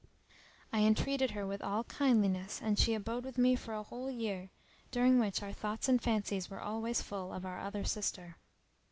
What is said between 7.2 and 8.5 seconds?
of our other sister.